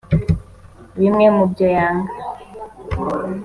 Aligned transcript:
Bimwe 0.99 1.25
mu 1.35 1.43
byo 1.51 1.65
yanga 1.75 2.13